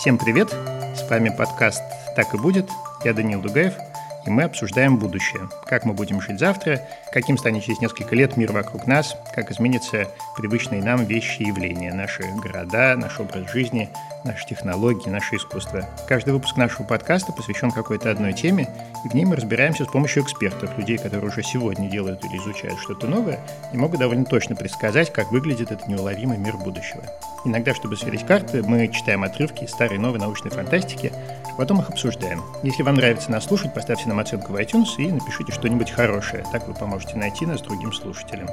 [0.00, 0.48] Всем привет!
[0.96, 1.82] С вами подкаст
[2.16, 2.70] «Так и будет».
[3.04, 3.74] Я Даниил Дугаев–
[4.26, 5.48] и мы обсуждаем будущее.
[5.66, 6.82] Как мы будем жить завтра,
[7.12, 10.08] каким станет через несколько лет мир вокруг нас, как изменятся
[10.40, 13.90] привычные нам вещи и явления, наши города, наш образ жизни,
[14.24, 15.86] наши технологии, наше искусство.
[16.08, 18.66] Каждый выпуск нашего подкаста посвящен какой-то одной теме,
[19.04, 22.80] и в ней мы разбираемся с помощью экспертов, людей, которые уже сегодня делают или изучают
[22.80, 23.38] что-то новое,
[23.74, 27.02] и могут довольно точно предсказать, как выглядит этот неуловимый мир будущего.
[27.44, 31.12] Иногда, чтобы сверить карты, мы читаем отрывки старой и новой научной фантастики,
[31.52, 32.42] а потом их обсуждаем.
[32.62, 36.44] Если вам нравится нас слушать, поставьте нам оценку в iTunes и напишите что-нибудь хорошее.
[36.50, 38.48] Так вы поможете найти нас другим слушателям.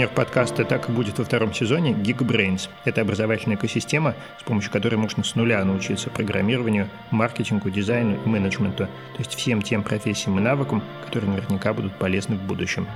[0.00, 2.70] Партнер подкаста «Так и будет» во втором сезоне– Geekbrains.
[2.86, 8.86] Это образовательная экосистема, с помощью которой можно с нуля научиться программированию, маркетингу, дизайну и менеджменту,
[8.86, 12.86] то есть всем тем профессиям и навыкам, которые наверняка будут полезны в будущем.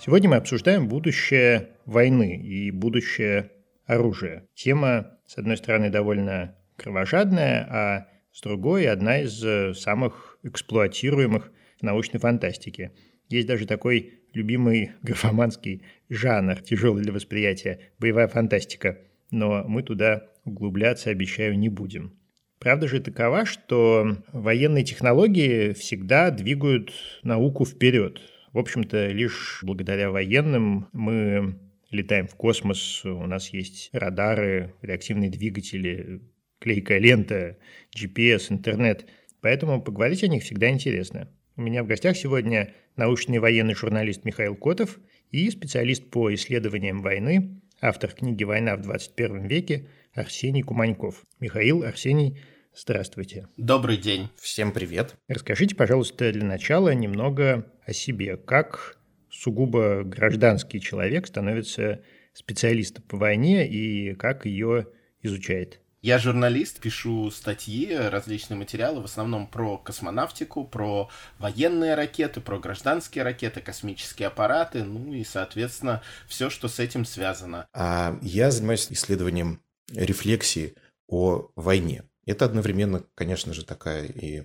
[0.00, 3.50] Сегодня мы обсуждаем будущее войны и будущее
[3.84, 4.48] оружия.
[4.54, 12.18] Тема, с одной стороны, довольно кровожадная, а с другой– одна из э, самых эксплуатируемых научной
[12.20, 12.92] фантастике.
[13.28, 18.98] Есть даже такой любимый графоманский жанр, тяжелый для восприятия, боевая фантастика.
[19.30, 22.16] Но мы туда углубляться, обещаю, не будем.
[22.58, 26.92] Правда же такова, что военные технологии всегда двигают
[27.22, 28.20] науку вперед.
[28.52, 31.58] В общем-то, лишь благодаря военным мы
[31.90, 36.20] летаем в космос, у нас есть радары, реактивные двигатели,
[36.58, 37.56] клейкая лента,
[37.96, 39.06] GPS, интернет.
[39.40, 41.28] Поэтому поговорить о них всегда интересно.
[41.60, 44.98] У меня в гостях сегодня научный военный журналист Михаил Котов
[45.30, 51.22] и специалист по исследованиям войны, автор книги «Война в 21 веке» Арсений Куманьков.
[51.38, 52.40] Михаил, Арсений,
[52.74, 53.46] Здравствуйте.
[53.58, 54.30] Добрый день.
[54.40, 55.16] Всем привет.
[55.28, 58.38] Расскажите, пожалуйста, для начала немного о себе.
[58.38, 58.96] Как
[59.28, 62.02] сугубо гражданский человек становится
[62.32, 64.86] специалистом по войне и как ее
[65.20, 65.82] изучает?
[66.02, 73.22] Я журналист, пишу статьи, различные материалы, в основном про космонавтику, про военные ракеты, про гражданские
[73.22, 77.66] ракеты, космические аппараты, ну и, соответственно, все, что с этим связано.
[77.74, 79.60] А я занимаюсь исследованием
[79.92, 80.74] рефлексии
[81.06, 82.04] о войне.
[82.24, 84.44] Это одновременно, конечно же, такая и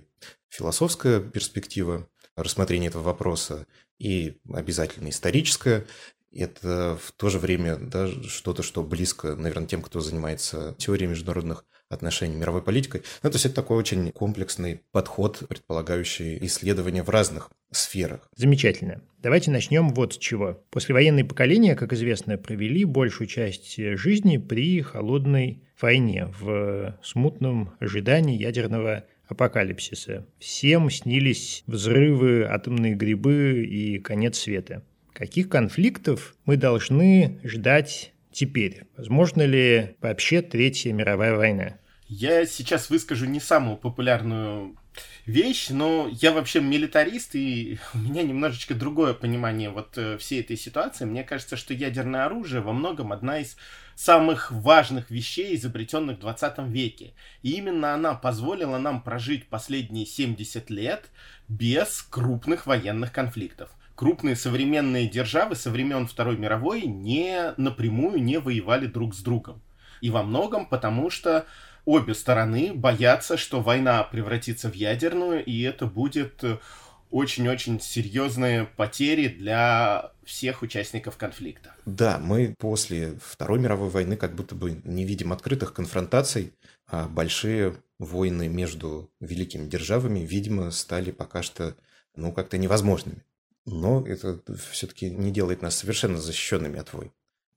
[0.50, 2.06] философская перспектива
[2.36, 3.66] рассмотрения этого вопроса,
[3.98, 5.86] и обязательно историческая.
[6.36, 11.64] Это в то же время да, что-то, что близко, наверное, тем, кто занимается теорией международных
[11.88, 13.02] отношений, мировой политикой.
[13.22, 18.28] Ну, то есть это такой очень комплексный подход, предполагающий исследования в разных сферах.
[18.34, 19.02] Замечательно.
[19.18, 20.64] Давайте начнем вот с чего.
[20.70, 29.04] Послевоенные поколения, как известно, провели большую часть жизни при холодной войне, в смутном ожидании ядерного
[29.28, 30.26] апокалипсиса.
[30.38, 34.84] Всем снились взрывы, атомные грибы и конец света.
[35.16, 38.82] Каких конфликтов мы должны ждать теперь?
[38.98, 41.78] Возможно ли вообще Третья мировая война?
[42.06, 44.76] Я сейчас выскажу не самую популярную
[45.24, 50.58] вещь, но я вообще милитарист, и у меня немножечко другое понимание вот э, всей этой
[50.58, 51.06] ситуации.
[51.06, 53.56] Мне кажется, что ядерное оружие во многом одна из
[53.94, 57.14] самых важных вещей, изобретенных в 20 веке.
[57.40, 61.06] И именно она позволила нам прожить последние 70 лет
[61.48, 63.70] без крупных военных конфликтов.
[63.96, 69.62] Крупные современные державы со времен Второй мировой не напрямую не воевали друг с другом.
[70.02, 71.46] И во многом потому, что
[71.86, 76.44] обе стороны боятся, что война превратится в ядерную, и это будет
[77.10, 81.74] очень-очень серьезные потери для всех участников конфликта.
[81.86, 86.52] Да, мы после Второй мировой войны как будто бы не видим открытых конфронтаций,
[86.86, 91.74] а большие войны между великими державами, видимо, стали пока что
[92.14, 93.22] ну, как-то невозможными.
[93.66, 94.40] Но это
[94.70, 97.12] все-таки не делает нас совершенно защищенными от войн.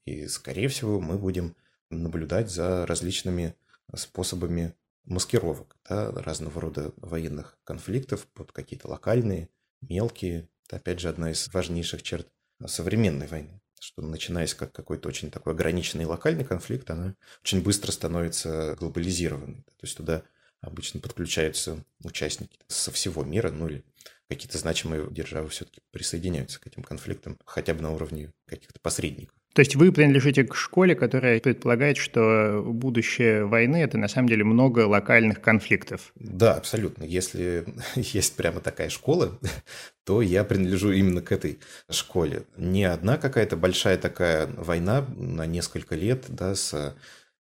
[0.06, 1.56] И, скорее всего, мы будем
[1.90, 3.56] наблюдать за различными
[3.96, 4.76] способами
[5.06, 9.50] маскировок да, разного рода военных конфликтов под какие-то локальные,
[9.82, 10.50] мелкие.
[10.66, 12.28] Это, опять же, одна из важнейших черт
[12.66, 18.76] современной войны что начинаясь как какой-то очень такой ограниченный локальный конфликт, она очень быстро становится
[18.76, 19.64] глобализированной.
[19.64, 20.24] То есть туда
[20.62, 23.84] обычно подключаются участники со всего мира, ну или
[24.30, 29.36] какие-то значимые державы все-таки присоединяются к этим конфликтам, хотя бы на уровне каких-то посредников.
[29.54, 34.44] То есть вы принадлежите к школе, которая предполагает, что будущее войны– это на самом деле
[34.44, 36.12] много локальных конфликтов.
[36.16, 37.04] Да, абсолютно.
[37.04, 37.66] Если
[37.96, 39.40] есть прямо такая школа,
[40.06, 41.60] то я принадлежу именно к этой
[41.90, 42.44] школе.
[42.58, 46.96] Не одна какая-то большая такая война на несколько лет, да, с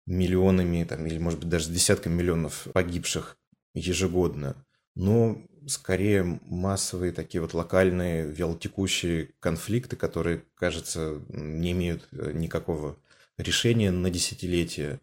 [0.09, 3.37] миллионами, там, или, может быть, даже десятками миллионов погибших
[3.75, 4.57] ежегодно
[4.99, 12.97] но скорее массовые такие вот локальные вялотекущие конфликты, которые, кажется, не имеют э, никакого
[13.39, 15.01] решения на десятилетия.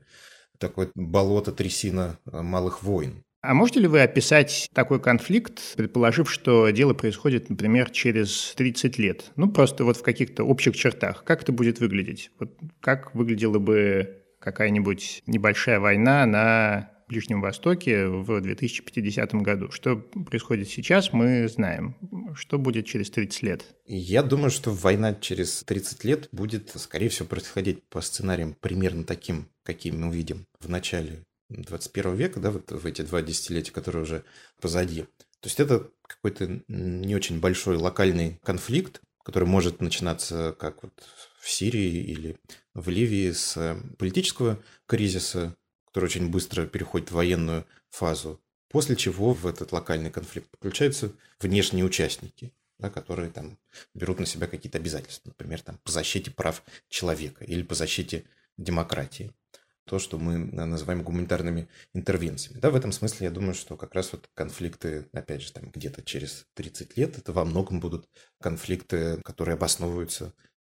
[0.60, 3.24] Такое болото, трясина э, малых войн.
[3.42, 9.32] А можете ли вы описать такой конфликт, предположив, что дело происходит, например, через 30 лет?
[9.38, 11.24] Ну, просто вот в каких-то общих чертах.
[11.24, 12.32] Как это будет выглядеть?
[12.38, 12.52] Вот
[12.82, 19.72] как выглядела бы какая-нибудь небольшая война на Ближнем Востоке в 2050 году.
[19.72, 21.96] Что происходит сейчас, мы знаем.
[22.36, 23.66] Что будет через 30 лет?
[23.86, 29.50] Я думаю, что война через 30 лет будет, скорее всего, происходить по сценариям примерно таким,
[29.64, 34.24] каким мы видим в начале 21 века, да, вот в эти два десятилетия, которые уже
[34.62, 35.02] позади.
[35.42, 40.94] То есть это какой-то не очень большой локальный конфликт, который может начинаться как вот
[41.40, 42.38] в Сирии или
[42.76, 45.56] в Ливии с политического кризиса,
[45.88, 51.86] который очень быстро переходит в военную фазу, после чего в этот локальный конфликт подключаются внешние
[51.86, 53.58] участники, да, которые там
[53.94, 58.26] берут на себя какие-то обязательства, например, там, по защите прав человека или по защите
[58.58, 59.32] демократии.
[59.86, 62.60] То, что мы называем гуманитарными интервенциями.
[62.60, 66.02] Да, в этом смысле я думаю, что как раз вот конфликты, опять же, там где-то
[66.02, 68.10] через 30 лет, это во многом будут
[68.42, 70.34] конфликты, которые обосновываются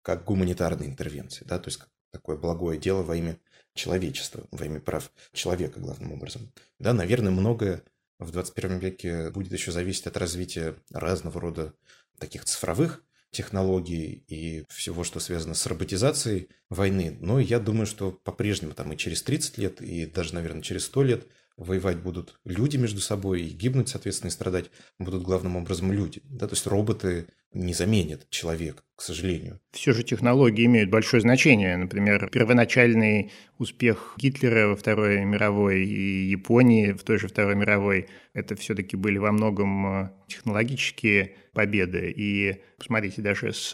[0.08, 1.82] как гуманитарные интервенции, да, то есть
[2.14, 3.38] такое благое дело во имя
[3.74, 6.54] человечества, во имя прав человека главным образом.
[6.80, 7.84] Да, наверное, многое
[8.18, 11.74] в 21 веке будет еще зависеть от развития разного рода
[12.20, 17.18] таких цифровых технологий и всего, что связано с роботизацией войны.
[17.20, 21.04] Но я думаю, что по-прежнему там и через 30 лет, и даже, наверное, через 100
[21.04, 21.28] лет
[21.58, 26.22] воевать будут люди между собой, и гибнуть, соответственно, и страдать будут главным образом люди.
[26.24, 26.48] Да?
[26.48, 27.28] То есть роботы
[27.58, 29.60] не заменят человека, к сожалению.
[29.72, 31.76] Все же технологии имеют большое значение.
[31.76, 38.56] Например, первоначальный успех Гитлера во Второй мировой и Японии в той же Второй мировой– это
[38.56, 42.14] все-таки были во многом э, технологические победы.
[42.16, 43.74] И посмотрите, даже с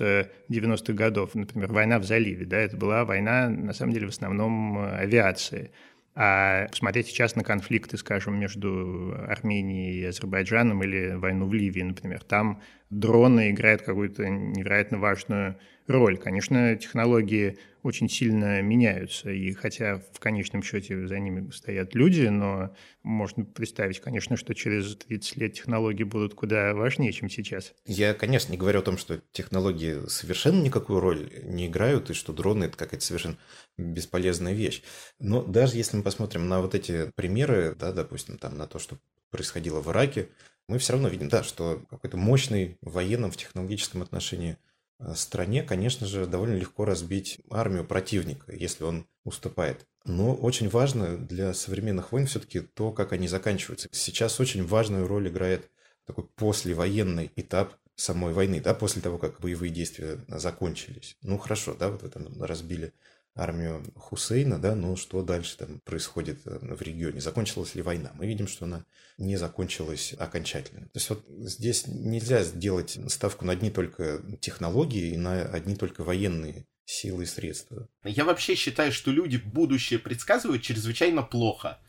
[0.49, 4.79] 90-х годов, например, война в заливе, да, это была война, на самом деле, в основном
[4.79, 5.71] э, авиации.
[6.15, 12.23] А посмотреть сейчас на конфликты, скажем, между Арменией и Азербайджаном или войну в Ливии, например,
[12.23, 12.61] там
[12.99, 15.57] дроны играют какую-то невероятно важную
[15.87, 16.17] роль.
[16.17, 22.73] Конечно, технологии очень сильно меняются, и хотя в конечном счете за ними стоят люди, но
[23.03, 27.73] можно представить, конечно, что через 30 лет технологии будут куда важнее, чем сейчас.
[27.85, 32.31] Я, конечно, не говорю о том, что технологии совершенно никакую роль не играют, и что
[32.31, 33.37] дроны– это какая-то совершенно
[33.77, 34.81] бесполезная вещь.
[35.19, 38.97] Но даже если мы посмотрим на вот эти примеры, да, допустим, там, на то, что
[39.29, 40.29] происходило в Ираке,
[40.73, 44.57] мы все равно видим, да, что какой-то мощный в военном, в технологическом отношении
[44.99, 49.85] э, стране, конечно же, довольно легко разбить армию противника, если он уступает.
[50.03, 53.87] Но очень важно для современных войн все-таки то, как они заканчиваются.
[53.91, 55.69] Сейчас очень важную роль играет
[56.07, 61.17] такой послевоенный этап самой войны, да, после того, как боевые действия закончились.
[61.21, 62.93] Ну, хорошо, да, вот вы там разбили
[63.35, 67.21] армию Хусейна, да, но что дальше там происходит э, в регионе?
[67.21, 68.11] Закончилась ли война?
[68.15, 68.85] Мы видим, что она
[69.17, 70.85] не закончилась окончательно.
[70.87, 76.03] То есть вот здесь нельзя сделать ставку на одни только технологии и на одни только
[76.03, 77.87] военные силы и средства.
[78.03, 81.79] Я вообще считаю, что люди будущее предсказывают чрезвычайно плохо.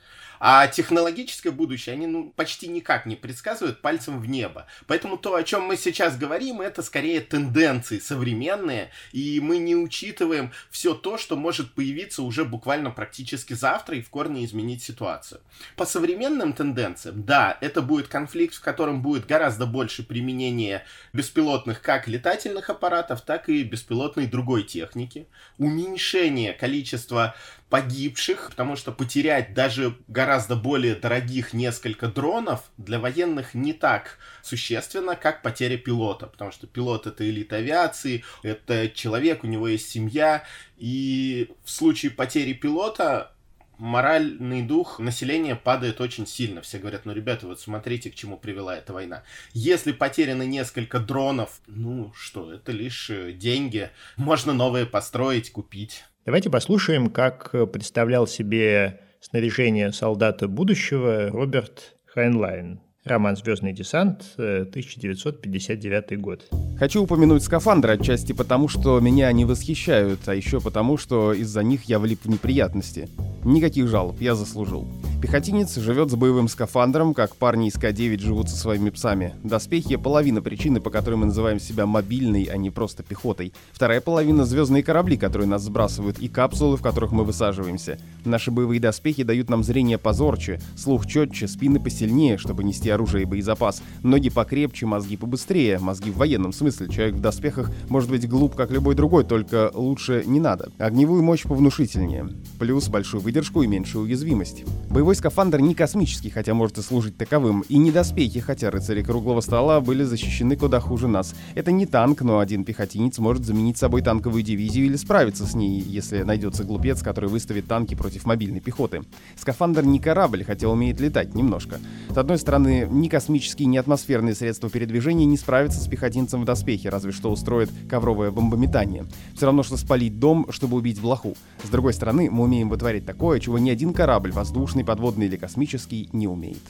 [0.47, 4.67] А технологическое будущее они ну, почти никак не предсказывают пальцем в небо.
[4.87, 10.53] Поэтому то, о чем мы сейчас говорим, это скорее тенденции современные, и мы не учитываем
[10.71, 15.41] все то, что может появиться уже буквально практически завтра и в корне изменить ситуацию.
[15.77, 20.85] По современным тенденциям, да, это будет конфликт, в котором будет гораздо больше применения
[21.15, 25.27] беспилотных как летательных аппаратов, так и беспилотной другой техники.
[25.57, 27.35] Уменьшение количества
[27.71, 35.17] погибших, потому что потерять даже гораздо более дорогих несколько дронов для военных не так существенно,
[35.17, 40.45] как потеря пилота, потому что пилот это элита авиации, это человек, у него есть семья,
[40.77, 43.35] и в случае потери пилота
[43.79, 46.63] моральный дух населения падает очень сильно.
[46.63, 49.25] Все говорят, ну, ребята, вот смотрите, к чему привела эта война.
[49.53, 53.91] Если потеряно несколько дронов, ну, что, это лишь э, деньги.
[54.17, 56.05] Можно новые построить, купить.
[56.25, 62.81] Давайте послушаем, как представлял себе снаряжение солдата будущего Роберт Хайнлайн.
[63.05, 66.47] Роман «Звездный десант», 1959 э, год.
[66.79, 71.85] Хочу упомянуть скафандры отчасти потому, что они меня восхищают, а еще потому, что из-за них
[71.85, 73.11] я влип в неприятности.
[73.45, 74.89] Никаких жалоб, я заслужил.
[75.21, 79.35] Пехотинец живет с боевым скафандром, как парни из К-9 живут со своими псами.
[79.43, 83.53] Доспехи— половина причины, по которой мы называем себя мобильной, а не просто пехотой.
[83.73, 87.99] Вторая половина— звездные корабли, которые нас сбрасывают, и капсулы, в которых мы высаживаемся.
[88.25, 93.27] Наши боевые доспехи дают нам зрение позорче, слух четче, спины посильнее, чтобы нести оружие и
[93.27, 96.89] боезапас, ноги покрепче, мозги побыстрее, мозги в военном смысле.
[96.89, 100.71] Человек в доспехах может быть глуп, как любой другой, только лучше не надо.
[100.79, 102.29] Огневую мощь повнушительнее.
[102.59, 104.65] Плюс большую выдержку и меньшую уязвимость.
[104.91, 109.41] Боевой скафандр не космический, хотя может и служить таковым, и не доспехи, хотя рыцари круглого
[109.41, 111.35] стола были защищены куда хуже нас.
[111.55, 115.81] Это не танк, но один пехотинец может заменить собой танковую дивизию или справиться с ней,
[115.81, 119.03] если найдется глупец, который выставит танки против мобильной пехоты.
[119.37, 121.81] Скафандр не корабль, хотя умеет летать немножко.
[122.11, 126.89] С одной стороны, ни космические, ни атмосферные средства передвижения не справятся с пехотинцем в доспехе,
[126.89, 129.05] разве что устроит ковровое бомбометание.
[129.35, 131.35] Все равно, что спалить дом, чтобы убить блоху.
[131.63, 136.09] С другой стороны, мы умеем вытворять такое, чего ни один корабль, воздушный, подводный или космический,
[136.13, 136.63] не умеет.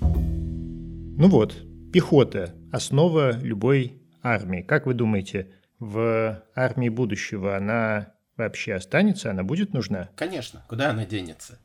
[0.00, 1.54] Ну вот,
[1.92, 4.62] пехота– основа любой армии.
[4.62, 5.48] Как вы думаете,
[5.78, 9.30] в армии будущего она вообще останется?
[9.30, 10.10] Она будет нужна?
[10.16, 10.64] Конечно.
[10.68, 11.58] Куда она денется?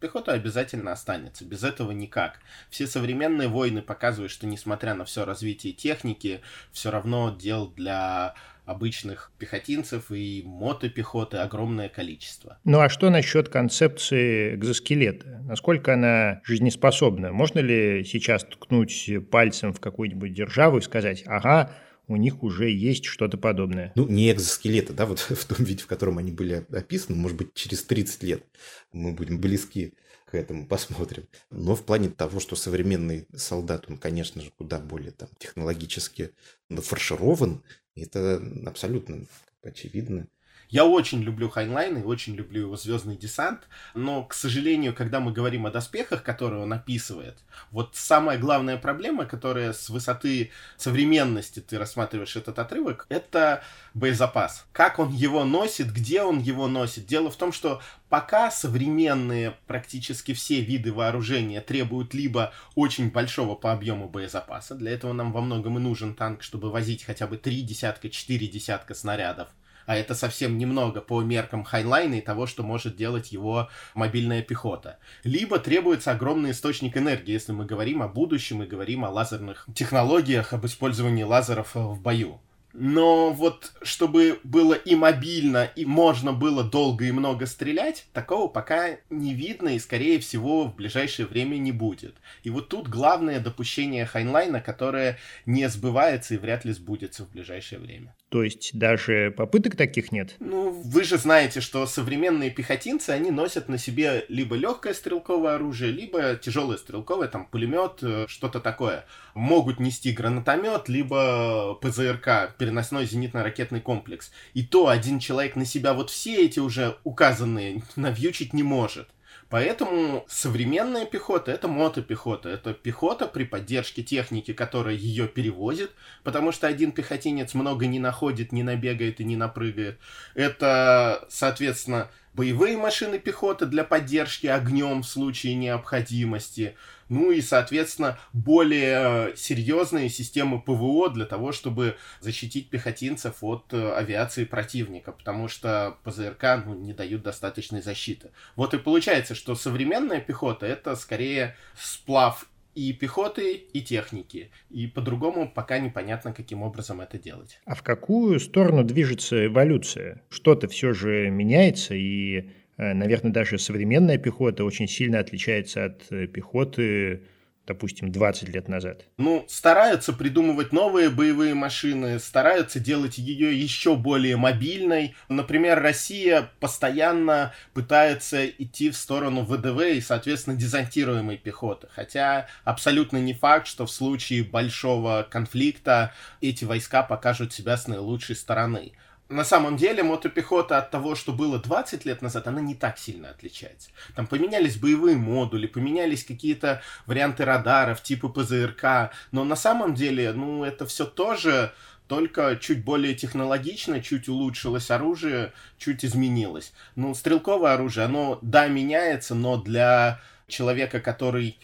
[0.00, 2.40] Пехота обязательно останется, без этого никак.
[2.68, 8.34] Все современные войны показывают, что несмотря на все развитие техники, все равно дел для
[8.66, 12.58] обычных пехотинцев и мотопехоты огромное количество.
[12.64, 15.40] Ну а что насчет концепции экзоскелета?
[15.44, 17.32] Насколько она жизнеспособна?
[17.32, 21.70] Можно ли сейчас ткнуть пальцем в какую-нибудь державу и сказать, ага,
[22.08, 23.92] у них уже есть что-то подобное.
[23.94, 27.54] Ну, не экзоскелеты, да, вот в том виде, в котором они были описаны, может быть,
[27.54, 28.44] через 30 лет
[28.92, 29.94] мы будем близки
[30.26, 31.28] к этому, посмотрим.
[31.50, 36.30] Но в плане того, что современный солдат, он, конечно же, куда более там технологически
[36.68, 37.62] нафарширован,
[37.94, 39.26] это абсолютно
[39.62, 40.28] очевидно.
[40.68, 45.32] Я очень люблю Хайнлайн и очень люблю его звездный десант, но, к сожалению, когда мы
[45.32, 47.38] говорим о доспехах, которые он описывает,
[47.70, 53.62] вот самая главная проблема, которая с высоты современности ты рассматриваешь этот отрывок, это
[53.94, 54.66] боезапас.
[54.72, 57.06] Как он его носит, где он его носит.
[57.06, 63.72] Дело в том, что пока современные практически все виды вооружения требуют либо очень большого по
[63.72, 67.62] объему боезапаса, для этого нам во многом и нужен танк, чтобы возить хотя бы три
[67.62, 69.48] десятка, четыре десятка снарядов,
[69.86, 74.98] а это совсем немного по меркам Хайнлайна и того, что может делать его мобильная пехота.
[75.24, 80.52] Либо требуется огромный источник энергии, если мы говорим о будущем и говорим о лазерных технологиях,
[80.52, 82.40] об использовании лазеров в бою.
[82.78, 88.98] Но вот чтобы было и мобильно, и можно было долго и много стрелять, такого пока
[89.08, 92.16] не видно и, скорее всего, в ближайшее время не будет.
[92.42, 97.78] И вот тут главное допущение Хайнлайна, которое не сбывается и вряд ли сбудется в ближайшее
[97.78, 98.14] время.
[98.28, 100.34] То есть даже попыток таких нет?
[100.40, 105.92] Ну, вы же знаете, что современные пехотинцы, они носят на себе либо легкое стрелковое оружие,
[105.92, 109.04] либо тяжелое стрелковое, там пулемет, э, что-то такое.
[109.34, 114.32] Могут нести гранатомет, либо ПЗРК, переносной зенитно-ракетный комплекс.
[114.54, 119.08] И то один человек на себя вот все эти уже указанные навьючить не может.
[119.48, 122.48] Поэтому современная пехота— это мотопехота.
[122.48, 125.92] Это пехота при поддержке техники, которая ее перевозит,
[126.24, 130.00] потому что один пехотинец много не находит, не набегает и не напрыгает.
[130.34, 136.76] Это, соответственно, боевые машины пехоты для поддержки огнем в случае необходимости—
[137.08, 143.92] ну и, соответственно, более э, серьезные системы ПВО для того, чтобы защитить пехотинцев от э,
[143.94, 148.30] авиации противника, потому что ПЗРК ну, не дают достаточной защиты.
[148.56, 154.50] Вот и получается, что современная пехота это скорее сплав и пехоты, и техники.
[154.70, 157.58] И по-другому пока непонятно, каким образом это делать.
[157.64, 160.22] А в какую сторону движется эволюция?
[160.28, 166.26] Что-то все же меняется, и Э, наверное, даже современная пехота очень сильно отличается от э,
[166.26, 167.22] пехоты,
[167.66, 169.04] допустим, 20 лет назад.
[169.18, 175.14] Ну, стараются придумывать новые боевые машины, стараются делать ее еще более мобильной.
[175.28, 181.88] Например, Россия постоянно пытается идти в сторону ВДВ и, соответственно, дезонтируемой пехоты.
[181.94, 188.36] Хотя абсолютно не факт, что в случае большого конфликта эти войска покажут себя с наилучшей
[188.36, 188.92] стороны
[189.28, 193.30] на самом деле мотопехота от того, что было 20 лет назад, она не так сильно
[193.30, 193.90] отличается.
[194.14, 200.64] Там поменялись боевые модули, поменялись какие-то варианты радаров типа ПЗРК, но на самом деле, ну,
[200.64, 201.72] это все тоже
[202.06, 206.72] только чуть более технологично, чуть улучшилось оружие, чуть изменилось.
[206.94, 211.58] Ну, стрелковое оружие, оно, да, меняется, но для человека, который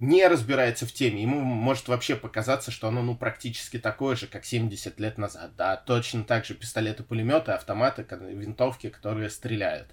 [0.00, 4.44] не разбирается в теме, ему может вообще показаться, что оно ну практически такое же, как
[4.44, 5.52] 70 лет назад.
[5.56, 9.88] Да, точно так же пистолеты, пулеметы, автоматы, винтовки, которые стреляют.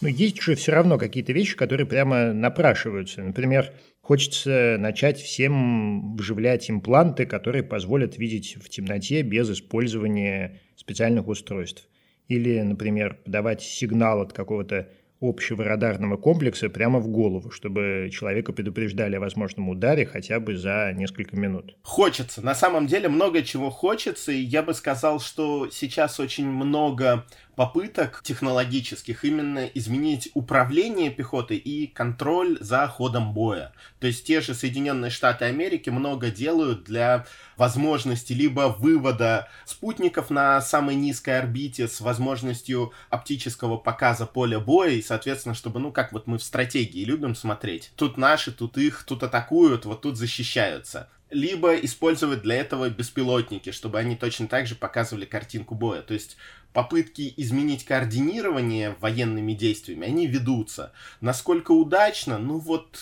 [0.00, 3.20] Ну, есть же все равно какие-то вещи, которые прямо напрашиваются.
[3.20, 11.88] Например, хочется начать всем вживлять импланты, которые позволят видеть в темноте без использования специальных устройств.
[12.28, 14.88] Или, например, подавать сигнал от какого-то
[15.20, 20.92] общего радарного комплекса прямо в голову, чтобы человека предупреждали о возможном ударе хотя бы за
[20.94, 21.76] несколько минут.
[21.82, 22.44] Хочется.
[22.44, 27.24] На самом деле много чего хочется, и я бы сказал, что сейчас очень много
[27.58, 33.72] попыток технологических именно изменить управление пехотой и контроль за ходом боя.
[33.98, 40.60] То есть те же Соединенные Штаты Америки много делают для возможности либо вывода спутников на
[40.60, 46.28] самой низкой орбите с возможностью оптического показа поля боя, и, соответственно, чтобы, ну, как вот
[46.28, 47.90] мы в стратегии любим смотреть.
[47.96, 53.98] Тут наши, тут их, тут атакуют, вот тут защищаются либо использовать для этого беспилотники, чтобы
[53.98, 56.02] они точно так же показывали картинку боя.
[56.02, 56.36] То есть
[56.72, 60.92] попытки изменить координирование военными действиями, они ведутся.
[61.20, 62.98] Насколько удачно, ну вот,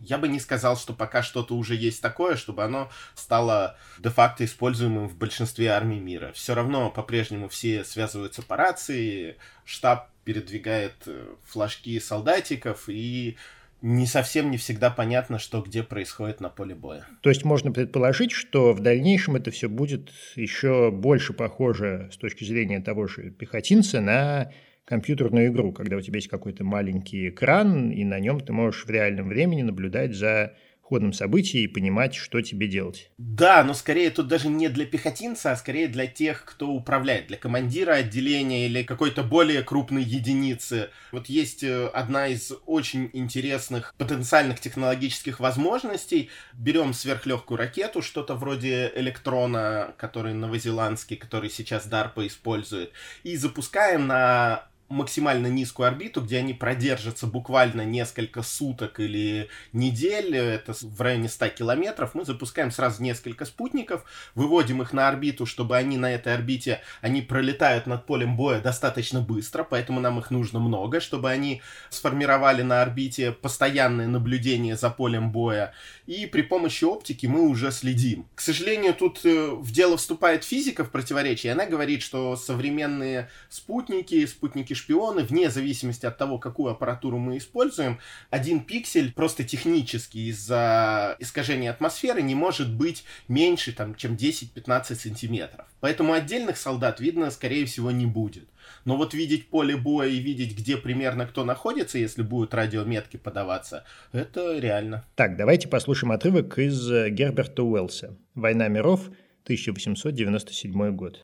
[0.00, 5.08] я бы не сказал, что пока что-то уже есть такое, чтобы оно стало де-факто используемым
[5.08, 6.32] в большинстве армий мира.
[6.34, 13.36] Все равно по-прежнему все связываются по рации, штаб передвигает э, флажки солдатиков, и
[13.82, 17.04] не совсем не всегда понятно, что где происходит на поле боя.
[17.20, 22.44] То есть можно предположить, что в дальнейшем это все будет еще больше похоже с точки
[22.44, 24.52] зрения того же пехотинца на
[24.84, 28.90] компьютерную игру, когда у тебя есть какой-то маленький экран, и на нем ты можешь в
[28.90, 30.54] реальном времени наблюдать за
[30.92, 33.10] ходом событий и понимать, что тебе делать.
[33.16, 37.38] Да, но скорее тут даже не для пехотинца, а скорее для тех, кто управляет, для
[37.38, 40.90] командира отделения или какой-то более крупной единицы.
[41.10, 46.28] Вот есть э, одна из очень интересных потенциальных технологических возможностей.
[46.52, 54.66] Берем сверхлегкую ракету, что-то вроде электрона, который новозеландский, который сейчас DARPA использует, и запускаем на
[54.92, 61.48] максимально низкую орбиту, где они продержатся буквально несколько суток или недель, это в районе 100
[61.48, 66.80] километров, мы запускаем сразу несколько спутников, выводим их на орбиту, чтобы они на этой орбите,
[67.00, 72.62] они пролетают над полем боя достаточно быстро, поэтому нам их нужно много, чтобы они сформировали
[72.62, 75.72] на орбите постоянное наблюдение за полем боя,
[76.06, 78.26] и при помощи оптики мы уже следим.
[78.34, 84.26] К сожалению, тут э, в дело вступает физика в противоречие, она говорит, что современные спутники,
[84.26, 87.98] спутники шпионы, вне зависимости от того, какую аппаратуру мы используем,
[88.30, 95.66] один пиксель просто технически из-за искажения атмосферы не может быть меньше, там, чем 10-15 сантиметров.
[95.80, 98.48] Поэтому отдельных солдат видно, скорее всего, не будет.
[98.84, 103.84] Но вот видеть поле боя и видеть, где примерно кто находится, если будут радиометки подаваться,
[104.12, 105.04] это реально.
[105.14, 109.08] Так, давайте послушаем отрывок из Герберта Уэллса «Война миров»,
[109.44, 111.22] 1897 год.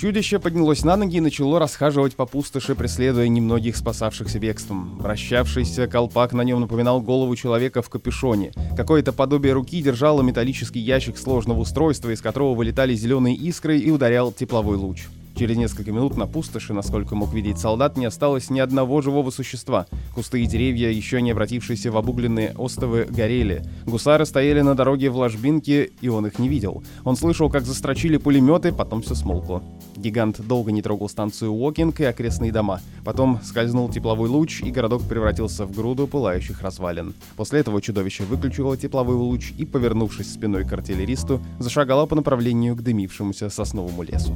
[0.00, 4.96] Чудище поднялось на ноги и начало расхаживать по пустоши, преследуя немногих спасавшихся бегством.
[4.98, 8.52] Вращавшийся колпак на нем напоминал голову человека в капюшоне.
[8.78, 14.32] Какое-то подобие руки держало металлический ящик сложного устройства, из которого вылетали зеленые искры и ударял
[14.32, 15.02] тепловой луч.
[15.40, 19.86] Через несколько минут на пустоши, насколько мог видеть солдат, не осталось ни одного живого существа.
[20.14, 23.64] Кусты и деревья, еще не обратившиеся в обугленные остовы, горели.
[23.86, 26.82] Гусары стояли на дороге в ложбинке, и он их не видел.
[27.04, 29.62] Он слышал, как застрочили пулеметы, потом все смолкло.
[29.96, 32.82] Гигант долго не трогал станцию Уокинг и окрестные дома.
[33.02, 37.14] Потом скользнул тепловой луч, и городок превратился в груду пылающих развалин.
[37.36, 42.82] После этого чудовище выключило тепловой луч и, повернувшись спиной к артиллеристу, зашагало по направлению к
[42.82, 44.34] дымившемуся сосновому лесу.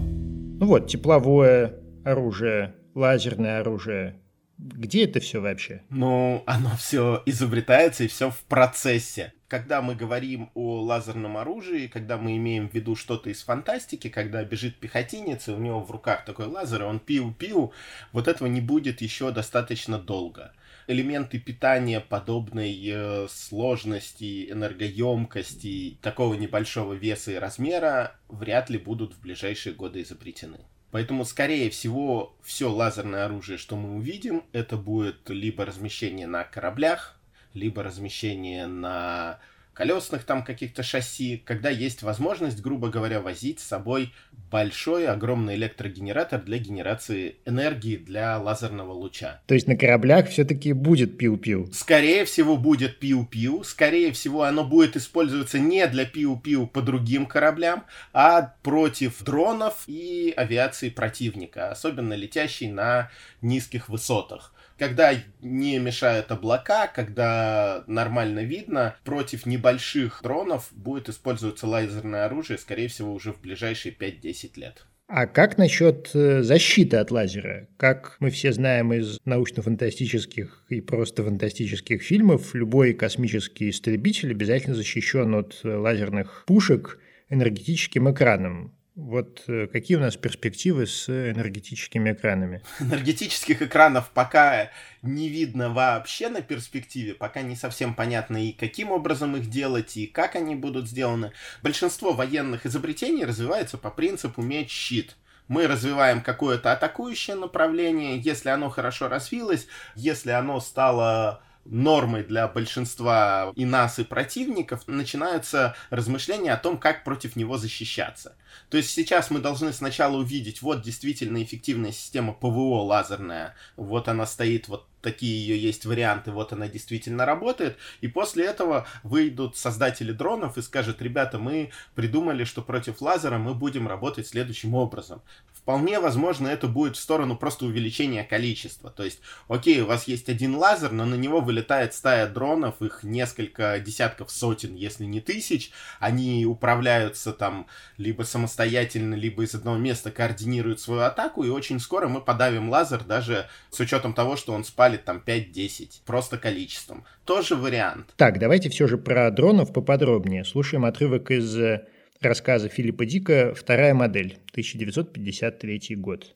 [0.61, 4.21] Ну вот, тепловое оружие, лазерное оружие.
[4.57, 5.83] Где это все вообще?
[5.90, 9.33] Ну, оно все изобретается и все в процессе.
[9.49, 14.45] Когда мы говорим о лазерном оружии, когда мы имеем в виду что-то из фантастики, когда
[14.45, 17.73] бежит пехотинец, и у него в руках такой лазер, и он пиу-пиу,
[18.12, 20.53] вот этого не будет еще достаточно долго
[20.87, 29.20] элементы питания подобной э, сложности, энергоемкости, такого небольшого веса и размера вряд ли будут в
[29.20, 30.61] ближайшие годы изобретены.
[30.90, 37.18] Поэтому, скорее всего, все лазерное оружие, что мы увидим, это будет либо размещение на кораблях,
[37.53, 39.40] либо размещение на
[39.75, 44.13] колесных там каких-то шасси, когда есть возможность, грубо говоря, возить с собой
[44.51, 49.43] большой, огромный электрогенератор для генерации энергии для лазерного луча.
[49.47, 51.73] То есть на кораблях все-таки будет пиу-пиу?
[51.73, 53.65] Скорее всего, будет пиу-пиу.
[53.65, 60.33] Скорее всего, оно будет использоваться не для пиу-пиу по другим кораблям, а против дронов и
[60.37, 63.11] авиации противника, особенно летящей на
[63.43, 72.27] низких высотах когда не мешают облака, когда нормально видно, против небольших дронов будет использоваться лазерное
[72.27, 74.87] оружие, скорее всего, уже в ближайшие 5-10 лет.
[75.07, 77.69] А как насчет э, защиты от лазера?
[77.77, 85.35] Как мы все знаем из научно-фантастических и просто фантастических фильмов, любой космический истребитель обязательно защищен
[85.35, 88.75] от э, лазерных пушек энергетическим экраном.
[88.95, 92.63] Вот э, какие у нас перспективы с энергетическими экранами?
[92.81, 94.71] Энергетических экранов пока
[95.03, 100.07] не видно вообще на перспективе, пока не совсем понятно и каким образом их делать, и
[100.07, 101.33] как они будут сделаны.
[101.61, 105.17] Большинство военных изобретений развивается по принципу меч-щит.
[105.49, 113.53] Мы развиваем какое-то атакующее направление, если оно хорошо развилось, если оно стало нормой для большинства
[113.57, 118.37] и нас, и противников, начинаются размышления о том, как против него защищаться.
[118.70, 124.27] То есть сейчас мы должны сначала увидеть, вот действительно эффективная система ПВО лазерная, вот она
[124.27, 130.11] стоит вот такие ее есть варианты, вот она действительно работает, и после этого выйдут создатели
[130.11, 135.23] дронов и скажут, ребята, мы придумали, что против лазера мы будем работать следующим образом.
[135.64, 138.90] Вполне возможно, это будет в сторону просто увеличения количества.
[138.90, 143.03] То есть, окей, у вас есть один лазер, но на него вылетает стая дронов, их
[143.03, 145.71] несколько десятков сотен, если не тысяч.
[146.01, 152.09] Они управляются там либо самостоятельно, либо из одного места координируют свою атаку, и очень скоро
[152.09, 157.05] мы подавим лазер даже с учетом того, что он спалит там 5-10, просто количеством.
[157.25, 158.13] Тоже вариант.
[158.17, 160.45] Так, давайте все же про дронов поподробнее.
[160.45, 161.87] Слушаем отрывок из э,
[162.21, 166.33] рассказа Филиппа Дика «Вторая модель», 1953 год.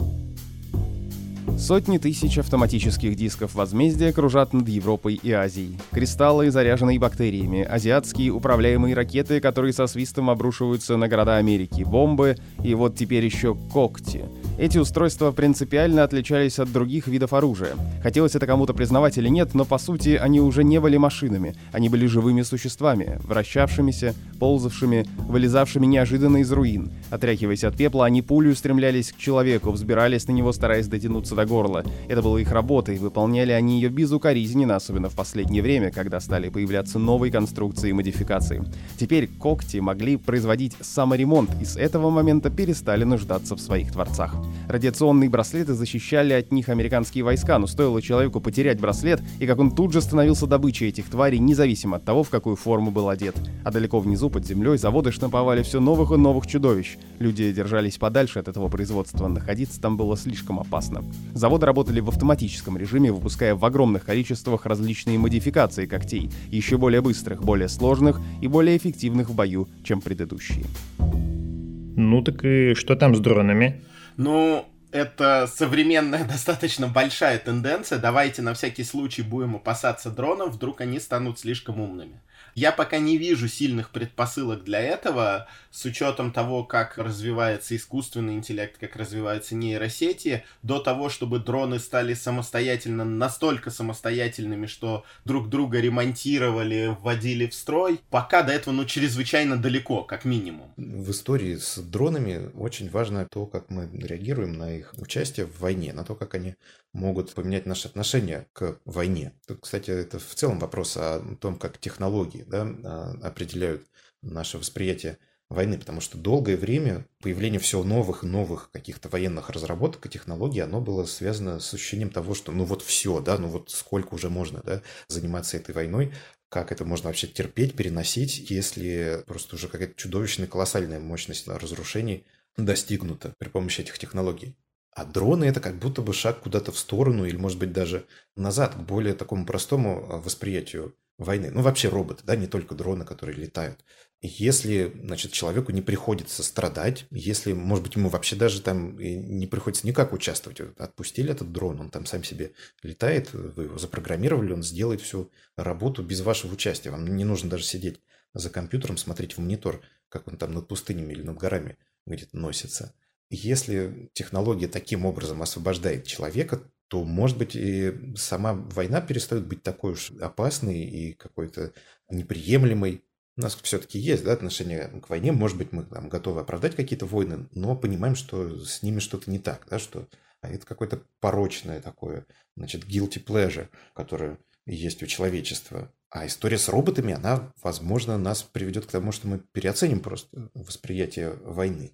[1.58, 5.76] Сотни тысяч автоматических дисков возмездия кружат над Европой и Азией.
[5.90, 12.74] Кристаллы, заряженные бактериями, азиатские управляемые ракеты, которые со свистом обрушиваются на города Америки, бомбы и
[12.74, 14.24] вот теперь еще когти—
[14.58, 17.76] эти устройства принципиально отличались от других видов оружия.
[18.02, 21.54] Хотелось это кому-то признавать или нет, но по сути они уже не были машинами.
[21.70, 26.90] Они были живыми существами, вращавшимися, ползавшими, вылезавшими неожиданно из руин.
[27.08, 31.84] Отряхиваясь от пепла, они пулю стремлялись к человеку, взбирались на него, стараясь дотянуться до горла.
[32.06, 37.00] Это было их работой, выполняли они ее безукоризненно, особенно в последнее время, когда стали появляться
[37.00, 38.62] новые конструкции и модификации.
[38.96, 44.36] Теперь когти могли производить саморемонт и с этого момента перестали нуждаться в своих творцах.
[44.68, 49.70] Радиационные браслеты защищали от них американские войска, но стоило человеку потерять браслет, и как он
[49.70, 53.36] тут же становился добычей этих тварей, независимо от того, в какую форму был одет.
[53.64, 56.98] А далеко внизу, под землей, заводы штамповали все новых и новых чудовищ.
[57.18, 61.02] Люди держались подальше от этого производства, находиться там было слишком опасно.
[61.38, 67.44] Заводы работали в автоматическом режиме, выпуская в огромных количествах различные модификации когтей, еще более быстрых,
[67.44, 70.64] более сложных и более эффективных в бою, чем предыдущие.
[70.98, 73.84] Ну так и что там с дронами?
[74.16, 78.00] Ну, это современная достаточно большая тенденция.
[78.00, 82.20] Давайте на всякий случай будем опасаться дронов, вдруг они станут слишком умными.
[82.58, 88.78] Я пока не вижу сильных предпосылок для этого, с учетом того, как развивается искусственный интеллект,
[88.78, 96.96] как развиваются нейросети, до того, чтобы дроны стали самостоятельно, настолько самостоятельными, что друг друга ремонтировали,
[97.00, 98.00] вводили в строй.
[98.10, 100.72] Пока до этого, ну, чрезвычайно далеко, как минимум.
[100.76, 105.92] В истории с дронами очень важно то, как мы реагируем на их участие в войне,
[105.92, 106.56] на то, как они
[106.92, 109.32] могут поменять наше отношение к войне.
[109.46, 113.86] Тут, кстати, это в целом вопрос о том, как технологии да, а, определяют
[114.22, 120.04] наше восприятие войны, потому что долгое время появление все новых и новых каких-то военных разработок
[120.04, 123.70] и технологий, оно было связано с ощущением того, что ну вот все, да, ну вот
[123.70, 126.12] сколько уже можно да, заниматься этой войной,
[126.50, 133.34] как это можно вообще терпеть, переносить, если просто уже какая-то чудовищная, колоссальная мощность разрушений достигнута
[133.38, 134.56] при помощи этих технологий.
[134.98, 138.74] А дроны это как будто бы шаг куда-то в сторону или, может быть, даже назад
[138.74, 141.52] к более такому простому а, восприятию войны.
[141.52, 143.84] Ну, вообще роботы, да, не только дроны, которые летают.
[144.22, 149.86] Если, значит, человеку не приходится страдать, если, может быть, ему вообще даже там не приходится
[149.86, 152.50] никак участвовать, отпустили этот дрон, он там сам себе
[152.82, 156.90] летает, вы его запрограммировали, он сделает всю работу без вашего участия.
[156.90, 158.00] Вам не нужно даже сидеть
[158.34, 162.94] за компьютером, смотреть в монитор, как он там над пустынями или над горами где-то носится.
[163.30, 169.92] Если технология таким образом освобождает человека, то, может быть, и сама война перестает быть такой
[169.92, 171.72] уж опасной и какой-то
[172.10, 173.04] неприемлемой.
[173.36, 175.32] У нас все-таки есть да, отношение к войне.
[175.32, 179.38] Может быть, мы там, готовы оправдать какие-то войны, но понимаем, что с ними что-то не
[179.38, 180.08] так, да, что
[180.40, 185.92] а это какое-то порочное такое, значит, guilty pleasure, которое есть у человечества.
[186.10, 191.34] А история с роботами, она, возможно, нас приведет к тому, что мы переоценим просто восприятие
[191.42, 191.92] войны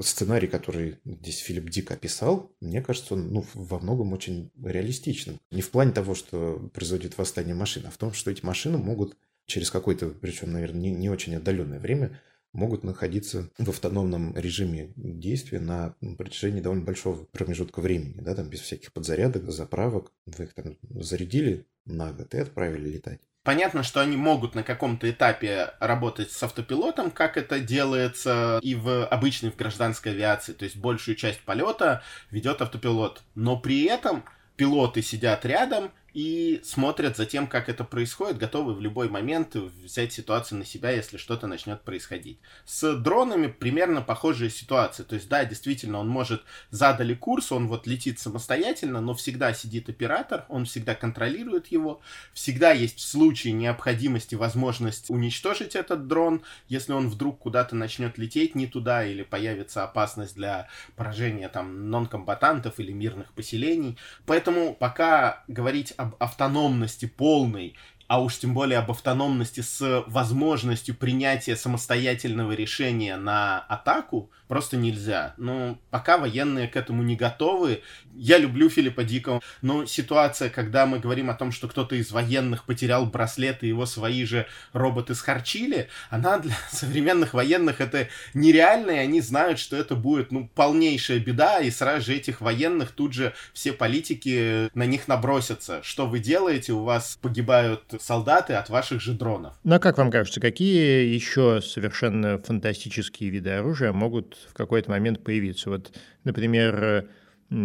[0.00, 5.40] сценарий, который здесь Филипп Дик описал, мне кажется, он ну, во многом очень реалистичным.
[5.50, 9.16] Не в плане того, что произойдет восстание машин, а в том, что эти машины могут
[9.46, 12.20] через какое-то, причем, наверное, не, не очень отдаленное время,
[12.52, 18.60] могут находиться в автономном режиме действия на протяжении довольно большого промежутка времени, да, там без
[18.60, 20.12] всяких подзарядок, заправок.
[20.24, 23.20] Вы их там зарядили на год и отправили летать.
[23.46, 29.06] Понятно, что они могут на каком-то этапе работать с автопилотом, как это делается и в
[29.06, 30.52] обычной в гражданской авиации.
[30.52, 33.22] То есть большую часть полета ведет автопилот.
[33.36, 34.24] Но при этом
[34.56, 40.14] пилоты сидят рядом и смотрят за тем, как это происходит, готовы в любой момент взять
[40.14, 42.38] ситуацию на себя, если что-то начнет происходить.
[42.64, 45.04] С дронами примерно похожая ситуация.
[45.04, 49.90] То есть, да, действительно, он может задали курс, он вот летит самостоятельно, но всегда сидит
[49.90, 52.00] оператор, он всегда контролирует его,
[52.32, 58.54] всегда есть в случае необходимости возможность уничтожить этот дрон, если он вдруг куда-то начнет лететь
[58.54, 63.98] не туда или появится опасность для поражения там нон-комбатантов или мирных поселений.
[64.24, 67.74] Поэтому пока говорить о об автономности полной
[68.08, 75.34] а уж тем более об автономности с возможностью принятия самостоятельного решения на атаку, просто нельзя.
[75.36, 77.82] Ну, пока военные к этому не готовы.
[78.14, 82.64] Я люблю Филиппа Дикого, но ситуация, когда мы говорим о том, что кто-то из военных
[82.64, 88.98] потерял браслет и его свои же роботы схарчили, она для современных военных это нереально, и
[88.98, 93.34] они знают, что это будет, ну, полнейшая беда, и сразу же этих военных тут же
[93.52, 95.82] все политики на них набросятся.
[95.82, 96.72] Что вы делаете?
[96.72, 99.54] У вас погибают солдаты от ваших же дронов.
[99.64, 105.22] Ну а как вам кажется, какие еще совершенно фантастические виды оружия могут в какой-то момент
[105.22, 105.70] появиться?
[105.70, 105.92] Вот,
[106.24, 107.08] например,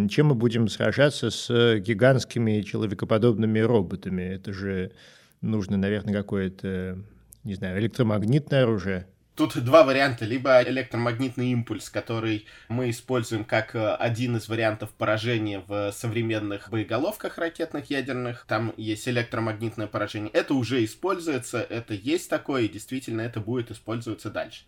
[0.09, 4.21] чем мы будем сражаться с гигантскими человекоподобными роботами?
[4.21, 4.91] Это же
[5.41, 6.99] нужно, наверное, какое-то,
[7.43, 9.07] не знаю, электромагнитное оружие.
[9.33, 10.25] Тут два варианта.
[10.25, 17.37] Либо электромагнитный импульс, который мы используем как э, один из вариантов поражения в современных боеголовках
[17.37, 18.45] ракетных ядерных.
[18.45, 20.31] Там есть электромагнитное поражение.
[20.31, 24.63] Это уже используется, это есть такое, и действительно это будет использоваться дальше.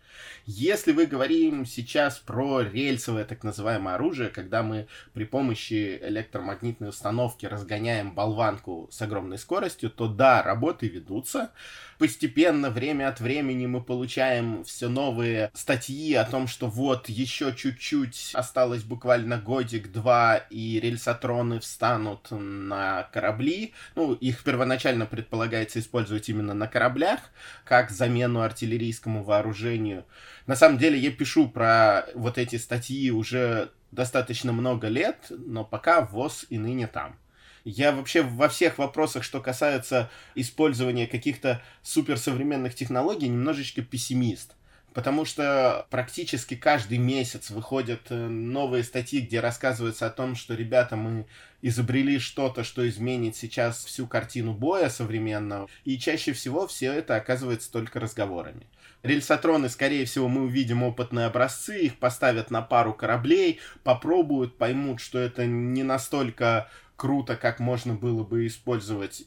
[0.46, 7.44] Если вы говорим сейчас про рельсовое так называемое оружие, когда мы при помощи электромагнитной установки
[7.44, 11.50] разгоняем болванку с огромной скоростью, то да, работы ведутся
[11.98, 18.30] постепенно, время от времени мы получаем все новые статьи о том, что вот еще чуть-чуть
[18.34, 23.74] осталось буквально годик-два, и рельсотроны встанут на корабли.
[23.96, 27.20] Ну, их первоначально предполагается использовать именно на кораблях,
[27.64, 30.04] как замену артиллерийскому вооружению.
[30.46, 36.02] На самом деле я пишу про вот эти статьи уже достаточно много лет, но пока
[36.02, 37.18] ВОЗ и ныне там.
[37.64, 44.54] Я вообще во всех вопросах, что касается использования каких-то суперсовременных технологий, немножечко пессимист.
[44.92, 50.94] Потому что практически каждый месяц выходят э, новые статьи, где рассказывается о том, что, ребята,
[50.94, 51.26] мы
[51.62, 55.68] изобрели что-то, что изменит сейчас всю картину боя современного.
[55.84, 58.68] И чаще всего все это оказывается только разговорами.
[59.02, 65.18] Рельсотроны, скорее всего, мы увидим опытные образцы, их поставят на пару кораблей, попробуют, поймут, что
[65.18, 69.26] это не настолько круто, как можно было бы использовать,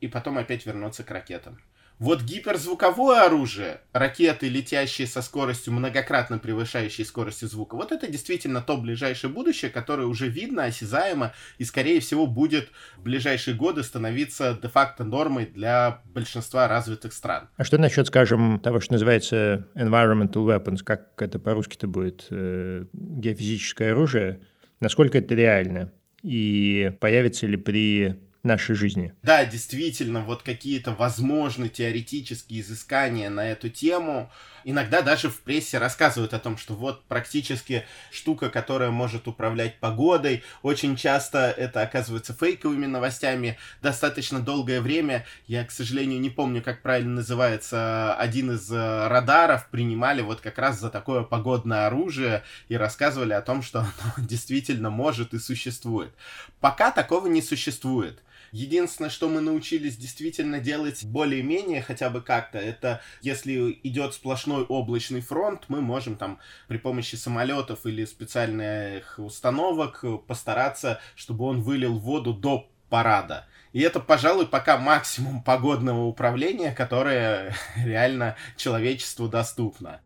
[0.00, 1.58] и потом опять вернуться к ракетам.
[2.00, 8.76] Вот гиперзвуковое оружие, ракеты, летящие со скоростью, многократно превышающей скоростью звука, вот это действительно то
[8.76, 15.04] ближайшее будущее, которое уже видно, осязаемо и, скорее всего, будет в ближайшие годы становиться де-факто
[15.04, 17.48] нормой для большинства развитых стран.
[17.56, 23.92] А что насчет, скажем, того, что называется environmental weapons, как это по-русски-то будет, э, геофизическое
[23.92, 24.40] оружие?
[24.80, 25.92] Насколько это реально?
[26.24, 29.12] И появится ли при нашей жизни.
[29.22, 34.30] Да, действительно, вот какие-то возможные теоретические изыскания на эту тему.
[34.64, 40.42] Иногда даже в прессе рассказывают о том, что вот практически штука, которая может управлять погодой.
[40.62, 43.58] Очень часто это оказывается фейковыми новостями.
[43.82, 49.68] Достаточно долгое время, я, к сожалению, не помню, как правильно называется, один из э, радаров
[49.68, 54.90] принимали вот как раз за такое погодное оружие и рассказывали о том, что оно действительно
[54.90, 56.12] может и существует.
[56.60, 58.18] Пока такого не существует.
[58.52, 65.20] Единственное, что мы научились действительно делать более-менее хотя бы как-то, это если идет сплошной облачный
[65.20, 72.34] фронт, мы можем там при помощи самолетов или специальных установок постараться, чтобы он вылил воду
[72.34, 73.46] до парада.
[73.72, 80.00] И это, пожалуй, пока максимум погодного управления, которое реально человечеству доступно.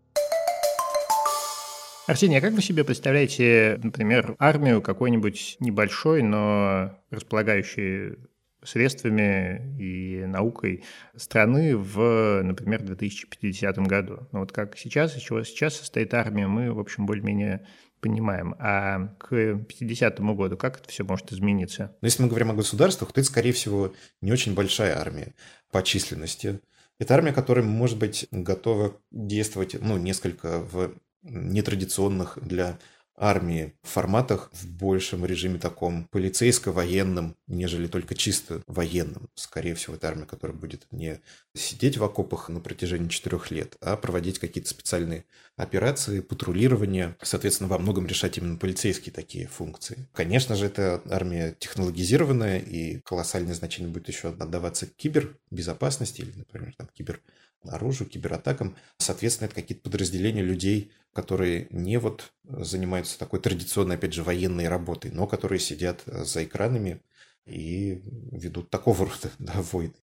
[2.09, 8.17] Арсений, а как вы себе представляете, например, армию какой-нибудь небольшой, но располагающей
[8.65, 10.85] средствами и наукой
[11.17, 14.27] страны в, например, 2050 году.
[14.33, 17.67] Но вот как сейчас, из чего сейчас состоит армия, мы, в общем, более-менее
[18.01, 18.55] понимаем.
[18.59, 21.95] А к 50 году как это все может измениться?
[22.01, 23.93] Но если мы говорим о государствах, то это, скорее всего,
[24.23, 25.35] не очень большая армия
[25.71, 26.61] по численности.
[26.99, 30.95] Это армия, которая, может быть, готова действовать, ну, несколько в
[31.29, 32.79] нетрадиционных для
[33.19, 39.29] армии форматах в большем режиме таком полицейско-военном, нежели только чисто военном.
[39.35, 41.21] Скорее всего, это армия, которая будет не
[41.55, 45.25] сидеть в окопах на протяжении четырех лет, а проводить какие-то специальные
[45.57, 50.09] операции, патрулирование, соответственно, во многом решать именно полицейские такие функции.
[50.13, 56.89] Конечно же, это армия технологизированная, и колоссальное значение будет еще отдаваться кибербезопасности или, например, там,
[56.95, 57.21] кибер
[57.65, 58.77] оружию, кибератакам.
[58.99, 65.11] Соответственно, это какие-то подразделения людей, которые не вот занимаются такой традиционной, опять же, военной работой,
[65.11, 67.03] но которые сидят за экранами
[67.47, 69.95] и ведут такого рода да, войны.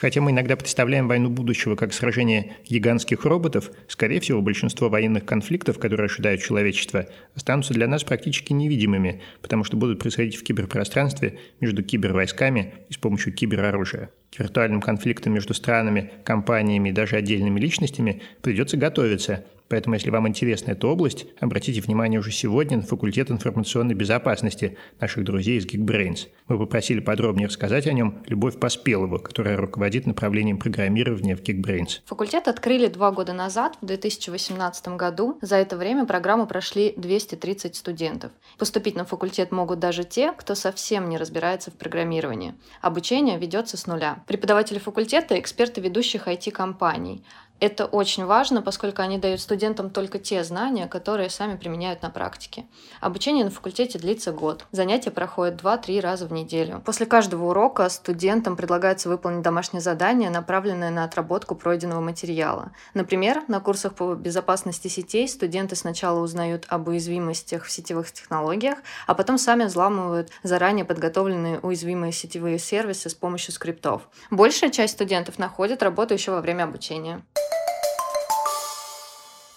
[0.00, 5.78] Хотя мы иногда представляем войну будущего как сражение гигантских роботов, скорее всего, большинство военных конфликтов,
[5.78, 11.82] которые ожидают человечество, останутся для нас практически невидимыми, потому что будут происходить в киберпространстве между
[11.82, 14.08] кибервойсками и с помощью кибероружия.
[14.34, 20.26] К виртуальным конфликтам между странами, компаниями и даже отдельными личностями придется готовиться, Поэтому, если вам
[20.26, 26.26] интересна эта область, обратите внимание уже сегодня на факультет информационной безопасности наших друзей из Geekbrains.
[26.48, 32.00] Мы попросили подробнее рассказать о нем Любовь Поспелова, которая руководит направлением программирования в Geekbrains.
[32.06, 35.38] Факультет открыли два года назад, в 2018 году.
[35.40, 38.32] За это время программу прошли 230 студентов.
[38.58, 42.54] Поступить на факультет могут даже те, кто совсем не разбирается в программировании.
[42.80, 44.24] Обучение ведется с нуля.
[44.26, 47.22] Преподаватели факультета– эксперты ведущих IT-компаний.
[47.60, 52.64] Это очень важно, поскольку они дают студентам только те знания, которые сами применяют на практике.
[53.02, 54.64] Обучение на факультете длится год.
[54.72, 56.80] Занятия проходят 2-3 раза в неделю.
[56.86, 62.72] После каждого урока студентам предлагается выполнить домашнее задание, направленное на отработку пройденного материала.
[62.94, 69.12] Например, на курсах по безопасности сетей студенты сначала узнают об уязвимостях в сетевых технологиях, а
[69.12, 74.08] потом сами взламывают заранее подготовленные уязвимые сетевые сервисы с помощью скриптов.
[74.30, 77.22] Большая часть студентов находит работу еще во время обучения.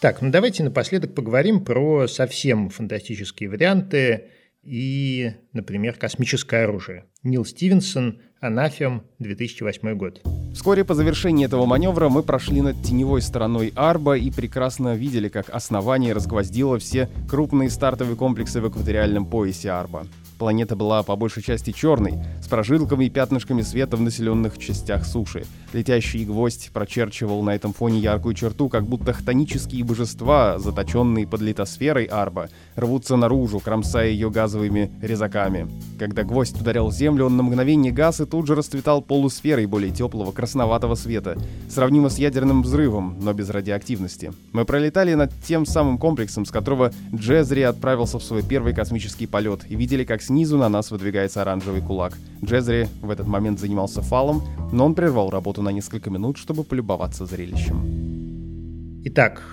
[0.04, 4.26] Так, ну давайте напоследок поговорим про совсем фантастические варианты
[4.62, 7.06] и, например, космическое оружие.
[7.24, 10.22] Нил Стивенсон, Анафем, 2008 год.
[10.54, 15.50] Вскоре по завершении этого маневра мы прошли над теневой стороной Арба и прекрасно видели, как
[15.50, 20.06] основание разгвоздило все крупные стартовые комплексы в экваториальном поясе Арба.
[20.44, 25.46] Планета была по большей части черной, с прожилками и пятнышками света в населенных частях суши.
[25.72, 32.04] Летящий гвоздь прочерчивал на этом фоне яркую черту, как будто хтонические божества, заточенные под литосферой
[32.04, 35.70] Арба, рвутся наружу, кромсая ее газовыми резаками.
[35.98, 40.34] Когда гвоздь ударял землю, он на мгновение газ и тут же расцветал полусферой более теплого
[40.34, 41.38] красноватого света,
[41.70, 44.34] сравнимо с ядерным взрывом, но без радиоактивности.
[44.52, 49.62] Мы пролетали над тем самым комплексом, с которого Джезри отправился в свой первый космический полет,
[49.70, 52.14] и видели, как снизу на нас выдвигается оранжевый кулак.
[52.44, 54.42] Джезри в этот момент занимался фалом,
[54.72, 59.04] но он прервал работу на несколько минут, чтобы полюбоваться зрелищем.
[59.06, 59.44] Итак,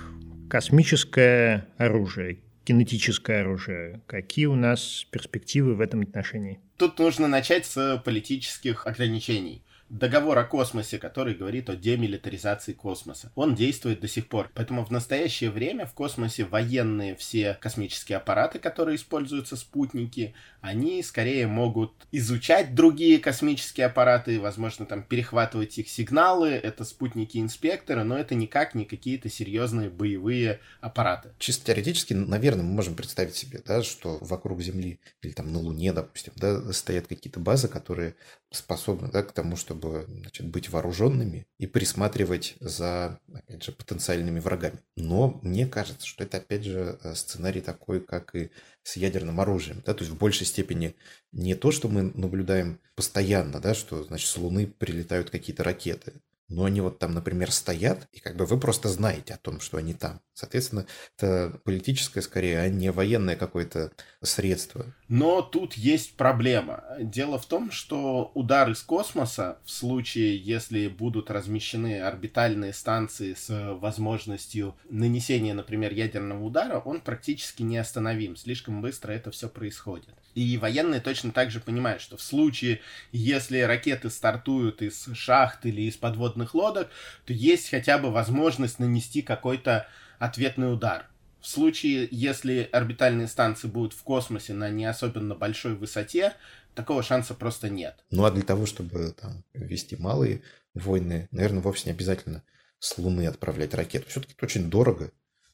[0.49, 4.01] космическое оружие, кинетическое оружие.
[4.07, 6.59] Какие у нас перспективы в этом отношении?
[6.77, 13.31] Тут нужно начать с политических ограничений договор о космосе, который говорит о демилитаризации космоса.
[13.35, 14.49] Он действует до сих пор.
[14.53, 21.47] Поэтому в настоящее время в космосе военные все космические аппараты, которые используются спутники, они скорее
[21.47, 26.49] могут изучать другие космические аппараты, возможно, там перехватывать их сигналы.
[26.49, 31.29] Это спутники-инспекторы, но это никак не какие-то серьезные боевые аппараты.
[31.39, 35.93] Чисто теоретически, наверное, мы можем представить себе, да, что вокруг Земли или там на Луне,
[35.93, 38.15] допустим, да, стоят какие-то базы, которые
[38.51, 44.79] способны да, к тому, чтобы значит, быть вооруженными и присматривать за, опять же, потенциальными врагами.
[44.95, 48.51] Но мне кажется, что это, опять же, э, сценарий такой, как и
[48.83, 49.81] с ядерным оружием.
[49.85, 49.93] Да?
[49.93, 50.95] То есть в большей степени
[51.31, 56.13] не то, что мы наблюдаем постоянно, да, что значит, с Луны прилетают какие-то ракеты,
[56.47, 59.77] но они вот там, например, стоят, и как бы вы просто знаете о том, что
[59.77, 60.21] они там.
[60.41, 63.91] Соответственно, это политическое скорее, а не военное какое-то
[64.23, 64.87] средство.
[65.07, 66.83] Но тут есть проблема.
[66.99, 73.75] Дело в том, что удар из космоса, в случае, если будут размещены орбитальные станции с
[73.75, 78.35] возможностью нанесения, например, ядерного удара, он практически неостановим.
[78.35, 80.09] Слишком быстро это все происходит.
[80.33, 82.79] И военные точно так же понимают, что в случае,
[83.11, 86.89] если ракеты стартуют из шахт или из подводных лодок,
[87.25, 89.87] то есть хотя бы возможность нанести какой-то
[90.21, 91.09] ответный удар.
[91.39, 96.35] В случае, если орбитальные станции будут в космосе на не особенно большой высоте,
[96.75, 98.05] такого шанса просто нет.
[98.11, 100.43] Ну а для того, чтобы там, вести малые
[100.75, 102.43] войны, наверное, вовсе не обязательно
[102.77, 104.07] с Луны отправлять ракету.
[104.09, 105.11] Все-таки это очень дорого.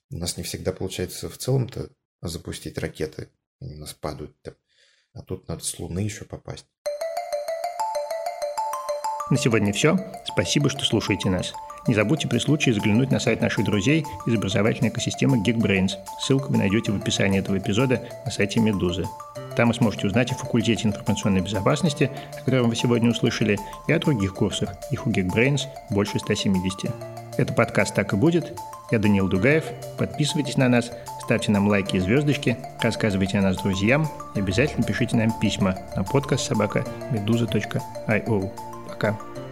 [0.09, 1.89] У нас не всегда получается в целом-то
[2.22, 3.30] запустить ракеты.
[3.61, 4.36] Они у нас падают.
[4.43, 4.53] -то.
[5.13, 6.65] А тут надо с Луны еще попасть.
[9.30, 9.97] На сегодня все.
[10.23, 11.53] Спасибо, что слушаете нас.
[11.86, 15.91] Не забудьте при случае заглянуть на сайт наших друзей из образовательной экосистемы Geekbrains.
[16.19, 19.05] Ссылку вы найдете в описании этого эпизода на сайте Медузы.
[19.57, 22.09] Там вы сможете узнать о факультете информационной безопасности,
[22.39, 23.57] о котором вы сегодня услышали,
[23.88, 24.69] и о других курсах.
[24.91, 26.91] Их у Geekbrains больше 170.
[27.38, 28.57] Это подкаст «Так и будет».
[28.91, 29.65] Я Даниил Дугаев.
[29.97, 35.17] Подписывайтесь на нас, ставьте нам лайки и звездочки, рассказывайте о нас друзьям и обязательно пишите
[35.17, 38.76] нам письма на подкаст собака медуза.io.
[38.97, 39.46] Пока.